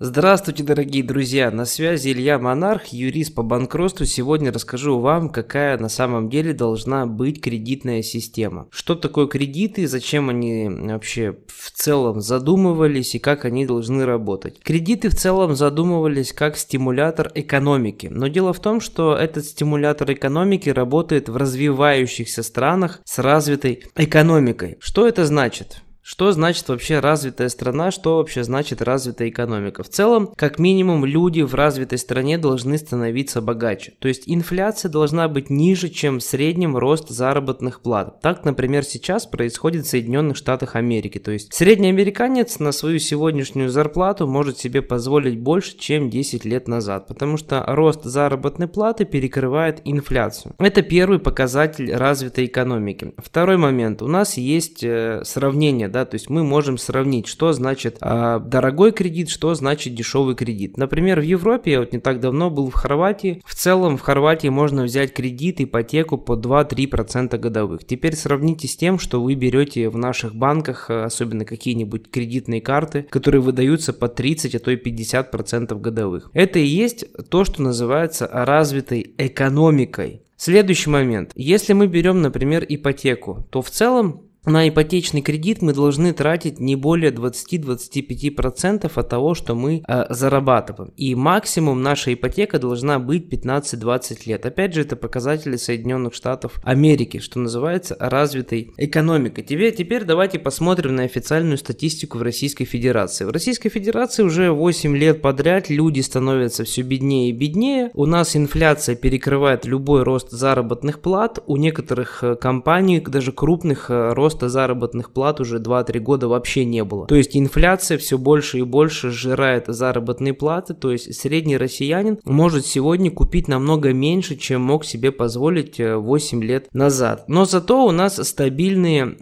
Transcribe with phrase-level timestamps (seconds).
[0.00, 1.52] Здравствуйте, дорогие друзья!
[1.52, 4.04] На связи Илья Монарх, юрист по банкротству.
[4.06, 8.66] Сегодня расскажу вам, какая на самом деле должна быть кредитная система.
[8.72, 14.58] Что такое кредиты, зачем они вообще в целом задумывались и как они должны работать.
[14.64, 18.08] Кредиты в целом задумывались как стимулятор экономики.
[18.10, 24.76] Но дело в том, что этот стимулятор экономики работает в развивающихся странах с развитой экономикой.
[24.80, 25.83] Что это значит?
[26.06, 29.82] Что значит вообще развитая страна, что вообще значит развитая экономика?
[29.82, 33.94] В целом, как минимум, люди в развитой стране должны становиться богаче.
[34.00, 38.20] То есть инфляция должна быть ниже, чем в среднем рост заработных плат.
[38.20, 41.18] Так, например, сейчас происходит в Соединенных Штатах Америки.
[41.18, 46.68] То есть средний американец на свою сегодняшнюю зарплату может себе позволить больше, чем 10 лет
[46.68, 50.54] назад, потому что рост заработной платы перекрывает инфляцию.
[50.58, 53.14] Это первый показатель развитой экономики.
[53.16, 54.02] Второй момент.
[54.02, 58.90] У нас есть э, сравнение да, то есть мы можем сравнить, что значит э, дорогой
[58.90, 60.76] кредит, что значит дешевый кредит.
[60.76, 64.48] Например, в Европе, я вот не так давно был в Хорватии, в целом в Хорватии
[64.48, 67.84] можно взять кредит, ипотеку по 2-3% годовых.
[67.84, 73.06] Теперь сравните с тем, что вы берете в наших банках, а, особенно какие-нибудь кредитные карты,
[73.08, 76.28] которые выдаются по 30, а то и 50% годовых.
[76.34, 80.22] Это и есть то, что называется развитой экономикой.
[80.36, 81.30] Следующий момент.
[81.36, 86.76] Если мы берем, например, ипотеку, то в целом на ипотечный кредит мы должны тратить не
[86.76, 90.92] более 20-25% от того, что мы э, зарабатываем.
[90.96, 94.44] И максимум наша ипотека должна быть 15-20 лет.
[94.44, 99.44] Опять же, это показатели Соединенных Штатов Америки, что называется развитой экономикой.
[99.44, 103.24] Теперь, теперь давайте посмотрим на официальную статистику в Российской Федерации.
[103.24, 107.90] В Российской Федерации уже 8 лет подряд люди становятся все беднее и беднее.
[107.94, 111.38] У нас инфляция перекрывает любой рост заработных плат.
[111.46, 116.64] У некоторых э, компаний, даже крупных, э, рост роста заработных плат уже 2-3 года вообще
[116.64, 117.06] не было.
[117.06, 122.66] То есть инфляция все больше и больше сжирает заработные платы, то есть средний россиянин может
[122.66, 127.24] сегодня купить намного меньше, чем мог себе позволить 8 э, лет назад.
[127.28, 129.16] Но зато у нас стабильные,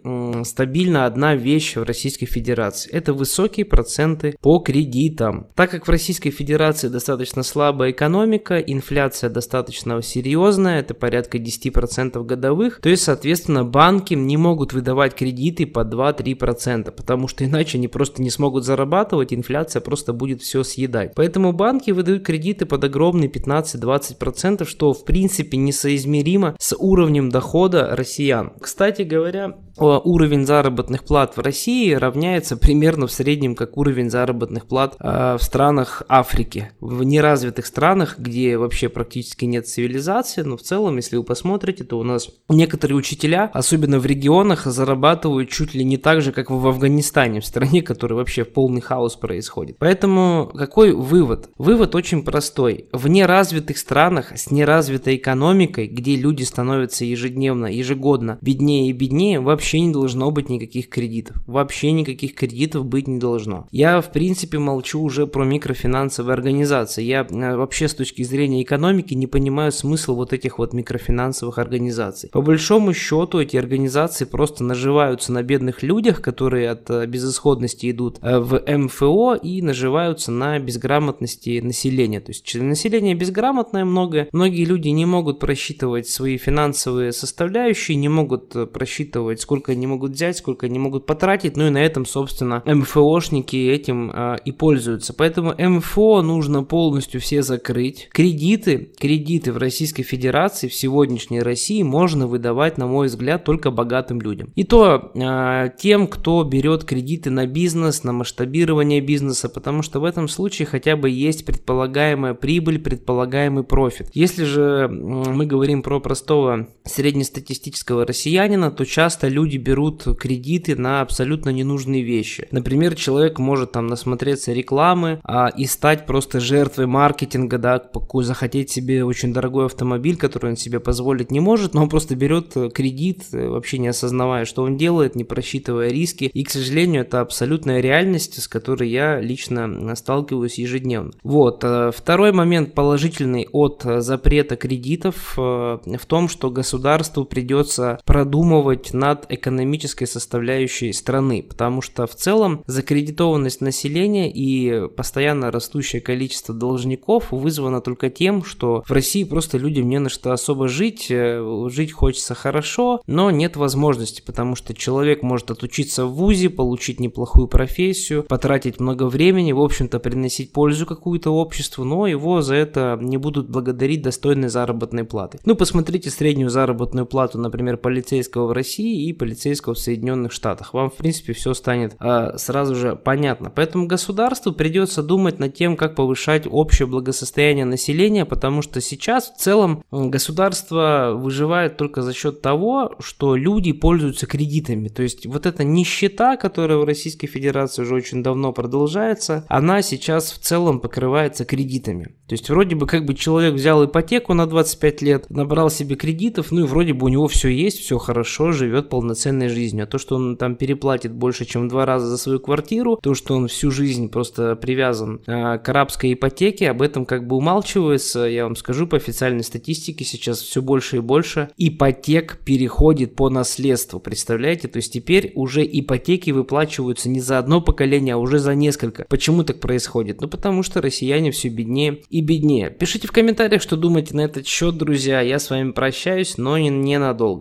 [0.45, 2.91] стабильно одна вещь в Российской Федерации.
[2.91, 5.49] Это высокие проценты по кредитам.
[5.55, 12.81] Так как в Российской Федерации достаточно слабая экономика, инфляция достаточно серьезная, это порядка 10% годовых,
[12.81, 17.89] то есть, соответственно, банки не могут выдавать давать кредиты по 2-3%, потому что иначе они
[17.89, 21.13] просто не смогут зарабатывать, инфляция просто будет все съедать.
[21.17, 28.53] Поэтому банки выдают кредиты под огромные 15-20%, что в принципе несоизмеримо с уровнем дохода россиян.
[28.61, 34.97] Кстати говоря, уровень заработных плат в России равняется примерно в среднем как уровень заработных плат
[35.01, 36.71] э, в странах Африки.
[36.81, 41.99] В неразвитых странах, где вообще практически нет цивилизации, но в целом, если вы посмотрите, то
[41.99, 46.67] у нас некоторые учителя, особенно в регионах, зарабатывают чуть ли не так же, как в
[46.67, 49.77] Афганистане, в стране, которая вообще полный хаос происходит.
[49.79, 51.51] Поэтому какой вывод?
[51.59, 52.87] Вывод очень простой.
[52.93, 59.62] В неразвитых странах с неразвитой экономикой, где люди становятся ежедневно, ежегодно беднее и беднее, вообще
[59.81, 61.37] не должно быть никаких кредитов.
[61.47, 63.67] Вообще никаких кредитов быть не должно.
[63.71, 67.03] Я, в принципе, молчу уже про микрофинансовые организации.
[67.03, 72.31] Я э, вообще с точки зрения экономики не понимаю смысл вот этих вот микрофинансовых организаций.
[72.33, 78.19] По большому счету эти организации просто наживаются на бедных людях, которые от э, безысходности идут
[78.23, 82.21] э, в МФО и наживаются на безграмотности населения.
[82.21, 88.73] То есть население безграмотное многое, многие люди не могут просчитывать свои финансовые составляющие, не могут
[88.73, 93.57] просчитывать, сколько они могут взять, сколько они могут потратить, ну и на этом, собственно, МФОшники
[93.57, 95.13] этим э, и пользуются.
[95.13, 98.09] Поэтому МФО нужно полностью все закрыть.
[98.13, 104.21] Кредиты, кредиты в Российской Федерации в сегодняшней России можно выдавать, на мой взгляд, только богатым
[104.21, 104.51] людям.
[104.55, 110.05] И то э, тем, кто берет кредиты на бизнес, на масштабирование бизнеса, потому что в
[110.05, 114.09] этом случае хотя бы есть предполагаемая прибыль, предполагаемый профит.
[114.15, 121.51] Если же мы говорим про простого среднестатистического россиянина, то часто люди берут кредиты на абсолютно
[121.51, 122.49] ненужные вещи.
[122.51, 129.05] Например, человек может там насмотреться рекламы а, и стать просто жертвой маркетинга, да, захотеть себе
[129.05, 133.79] очень дорогой автомобиль, который он себе позволить не может, но он просто берет кредит, вообще
[133.79, 136.25] не осознавая, что он делает, не просчитывая риски.
[136.25, 141.13] И, к сожалению, это абсолютная реальность, с которой я лично сталкиваюсь ежедневно.
[141.23, 141.65] Вот.
[141.65, 149.27] Э, второй момент положительный от запрета кредитов э, в том, что государству придется продумывать над
[149.35, 157.81] экономической составляющей страны, потому что в целом закредитованность населения и постоянно растущее количество должников вызвано
[157.81, 162.35] только тем, что в России просто людям не на что особо жить, э, жить хочется
[162.35, 168.81] хорошо, но нет возможности, потому что человек может отучиться в ВУЗе, получить неплохую профессию, потратить
[168.81, 174.03] много времени, в общем-то приносить пользу какую-то обществу, но его за это не будут благодарить
[174.03, 175.39] достойной заработной платы.
[175.45, 180.75] Ну, посмотрите среднюю заработную плату, например, полицейского в России и полицейского в Соединенных Штатах.
[180.75, 183.51] Вам, в принципе, все станет э, сразу же понятно.
[183.55, 189.37] Поэтому государству придется думать над тем, как повышать общее благосостояние населения, потому что сейчас в
[189.37, 194.89] целом государство выживает только за счет того, что люди пользуются кредитами.
[194.89, 200.33] То есть вот эта нищета, которая в Российской Федерации уже очень давно продолжается, она сейчас
[200.33, 202.17] в целом покрывается кредитами.
[202.27, 206.51] То есть вроде бы как бы человек взял ипотеку на 25 лет, набрал себе кредитов,
[206.51, 209.85] ну и вроде бы у него все есть, все хорошо, живет полноценной жизнью.
[209.85, 213.15] А то, что он там переплатит больше, чем в два раза за свою квартиру, то,
[213.15, 218.21] что он всю жизнь просто привязан э, к арабской ипотеке, об этом как бы умалчивается.
[218.21, 224.01] Я вам скажу, по официальной статистике сейчас все больше и больше ипотек переходит по наследству,
[224.01, 224.69] представляете?
[224.69, 229.05] То есть теперь уже ипотеки выплачиваются не за одно поколение, а уже за несколько.
[229.09, 230.21] Почему так происходит?
[230.21, 232.71] Ну потому что россияне все беднее и беднее.
[232.71, 235.21] Пишите в комментариях, что думаете на этот счет, друзья.
[235.21, 237.33] Я с вами прощаюсь, но не ненадолго.